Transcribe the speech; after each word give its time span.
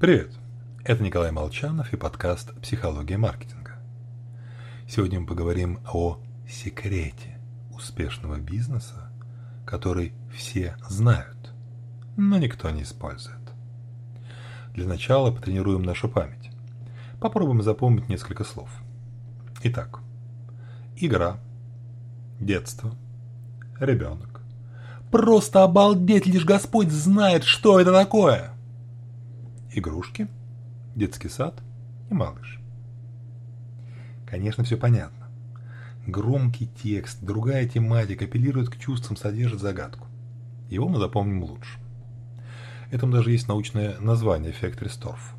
Привет! 0.00 0.30
Это 0.82 1.02
Николай 1.02 1.30
Молчанов 1.30 1.92
и 1.92 1.96
подкаст 1.98 2.58
«Психология 2.62 3.18
маркетинга». 3.18 3.72
Сегодня 4.88 5.20
мы 5.20 5.26
поговорим 5.26 5.78
о 5.92 6.18
секрете 6.48 7.38
успешного 7.70 8.38
бизнеса, 8.38 9.12
который 9.66 10.14
все 10.34 10.74
знают, 10.88 11.52
но 12.16 12.38
никто 12.38 12.70
не 12.70 12.84
использует. 12.84 13.36
Для 14.72 14.86
начала 14.86 15.32
потренируем 15.32 15.82
нашу 15.82 16.08
память. 16.08 16.50
Попробуем 17.20 17.60
запомнить 17.62 18.08
несколько 18.08 18.44
слов. 18.44 18.70
Итак, 19.64 20.00
игра, 20.96 21.36
детство, 22.40 22.94
ребенок. 23.78 24.40
Просто 25.10 25.62
обалдеть, 25.62 26.24
лишь 26.24 26.46
Господь 26.46 26.90
знает, 26.90 27.44
что 27.44 27.78
это 27.78 27.92
такое! 27.92 28.54
Игрушки– 29.80 30.28
детский 30.94 31.30
сад 31.30 31.54
и 32.10 32.12
малыш. 32.12 32.60
Конечно, 34.26 34.62
все 34.62 34.76
понятно. 34.76 35.28
Громкий 36.06 36.68
текст, 36.82 37.22
другая 37.22 37.66
тематика 37.66 38.26
апеллирует 38.26 38.68
к 38.68 38.76
чувствам, 38.76 39.16
содержит 39.16 39.58
загадку. 39.58 40.06
Его 40.68 40.86
мы 40.86 40.98
запомним 40.98 41.44
лучше. 41.44 41.78
Этому 42.90 43.14
даже 43.14 43.30
есть 43.30 43.48
научное 43.48 43.98
название 44.00 44.50
эффект 44.50 44.82
Ресторф. 44.82 45.34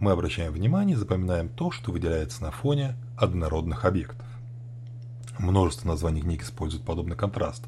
Мы 0.00 0.10
обращаем 0.10 0.52
внимание 0.52 0.96
и 0.96 0.98
запоминаем 0.98 1.48
то, 1.48 1.70
что 1.70 1.92
выделяется 1.92 2.42
на 2.42 2.50
фоне 2.50 2.96
однородных 3.16 3.84
объектов. 3.84 4.26
Множество 5.38 5.86
названий 5.86 6.22
книг 6.22 6.42
используют 6.42 6.84
подобный 6.84 7.14
контраст. 7.14 7.62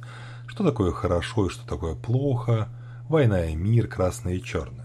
Что 0.48 0.64
такое 0.64 0.90
хорошо 0.90 1.46
и 1.46 1.50
что 1.50 1.64
такое 1.68 1.94
плохо, 1.94 2.68
война 3.08 3.44
и 3.44 3.54
мир, 3.54 3.86
красное 3.86 4.34
и 4.34 4.42
черное. 4.42 4.79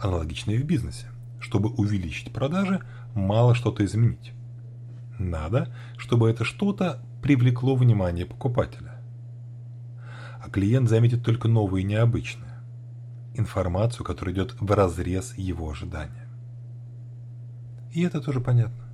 Аналогично 0.00 0.52
и 0.52 0.58
в 0.58 0.64
бизнесе. 0.64 1.06
Чтобы 1.40 1.68
увеличить 1.68 2.32
продажи, 2.32 2.80
мало 3.14 3.54
что-то 3.54 3.84
изменить. 3.84 4.32
Надо, 5.18 5.68
чтобы 5.98 6.30
это 6.30 6.44
что-то 6.44 7.02
привлекло 7.22 7.76
внимание 7.76 8.24
покупателя. 8.24 9.00
А 10.42 10.48
клиент 10.48 10.88
заметит 10.88 11.22
только 11.22 11.48
новое 11.48 11.82
и 11.82 11.84
необычное. 11.84 12.62
Информацию, 13.34 14.06
которая 14.06 14.34
идет 14.34 14.56
в 14.58 14.70
разрез 14.72 15.36
его 15.36 15.70
ожидания. 15.70 16.26
И 17.92 18.02
это 18.02 18.22
тоже 18.22 18.40
понятно. 18.40 18.84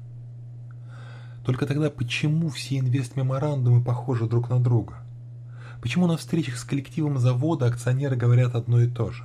Только 1.45 1.67
тогда 1.67 1.91
почему 1.91 2.49
все 2.49 2.79
инвест-меморандумы 2.79 3.85
похожи 3.85 4.27
друг 4.27 4.51
на 4.51 4.59
друга? 4.59 4.99
Почему 5.81 6.09
на 6.09 6.17
встречах 6.17 6.57
с 6.57 6.65
коллективом 6.65 7.19
завода 7.19 7.67
акционеры 7.67 8.17
говорят 8.17 8.57
одно 8.57 8.81
и 8.81 8.89
то 8.89 9.13
же? 9.13 9.25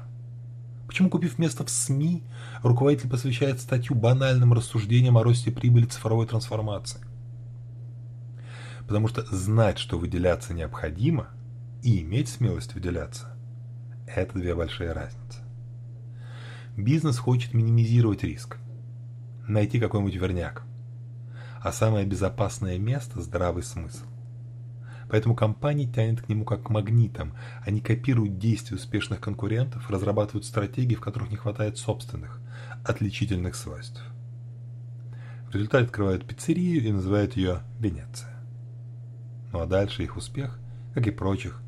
Почему, 0.91 1.09
купив 1.09 1.39
место 1.39 1.63
в 1.63 1.69
СМИ, 1.69 2.21
руководитель 2.63 3.09
посвящает 3.09 3.61
статью 3.61 3.95
банальным 3.95 4.51
рассуждениям 4.51 5.17
о 5.17 5.23
росте 5.23 5.49
прибыли 5.49 5.85
цифровой 5.85 6.27
трансформации? 6.27 6.99
Потому 8.89 9.07
что 9.07 9.25
знать, 9.33 9.79
что 9.79 9.97
выделяться 9.97 10.53
необходимо, 10.53 11.29
и 11.81 12.01
иметь 12.01 12.27
смелость 12.27 12.73
выделяться– 12.73 13.33
это 14.05 14.37
две 14.37 14.53
большие 14.53 14.91
разницы. 14.91 15.39
Бизнес 16.75 17.17
хочет 17.17 17.53
минимизировать 17.53 18.23
риск, 18.23 18.57
найти 19.47 19.79
какой-нибудь 19.79 20.15
верняк, 20.15 20.63
а 21.61 21.71
самое 21.71 22.05
безопасное 22.05 22.77
место– 22.77 23.21
здравый 23.21 23.63
смысл. 23.63 24.03
Поэтому 25.11 25.35
компании 25.35 25.91
тянет 25.91 26.21
к 26.21 26.29
нему 26.29 26.45
как 26.45 26.63
к 26.63 26.69
магнитам. 26.69 27.33
Они 27.65 27.81
копируют 27.81 28.39
действия 28.39 28.77
успешных 28.77 29.19
конкурентов, 29.19 29.89
разрабатывают 29.89 30.45
стратегии, 30.45 30.95
в 30.95 31.01
которых 31.01 31.29
не 31.29 31.35
хватает 31.35 31.77
собственных, 31.77 32.39
отличительных 32.85 33.55
свойств. 33.55 34.01
В 35.49 35.53
результате 35.53 35.83
открывают 35.83 36.25
пиццерию 36.25 36.81
и 36.81 36.93
называют 36.93 37.35
ее 37.35 37.59
Венеция. 37.77 38.33
Ну 39.51 39.59
а 39.59 39.65
дальше 39.65 40.01
их 40.01 40.15
успех, 40.15 40.57
как 40.93 41.05
и 41.05 41.11
прочих, 41.11 41.61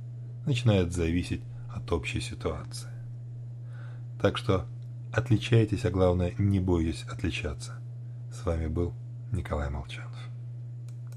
начинает 0.45 0.93
зависеть 0.93 1.41
от 1.67 1.91
общей 1.91 2.21
ситуации. 2.21 2.91
Так 4.21 4.37
что 4.37 4.67
отличайтесь, 5.11 5.83
а 5.83 5.91
главное 5.91 6.33
не 6.37 6.61
бойтесь 6.61 7.03
отличаться. 7.11 7.73
С 8.31 8.45
вами 8.45 8.67
был 8.67 8.93
Николай 9.33 9.69
Молчан. 9.69 10.13